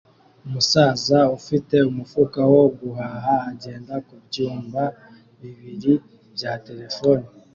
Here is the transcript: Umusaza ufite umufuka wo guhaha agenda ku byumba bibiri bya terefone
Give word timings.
Umusaza 0.45 1.19
ufite 1.37 1.75
umufuka 1.89 2.39
wo 2.53 2.63
guhaha 2.79 3.35
agenda 3.51 3.93
ku 4.07 4.15
byumba 4.25 4.83
bibiri 5.39 5.93
bya 6.35 6.53
terefone 6.67 7.25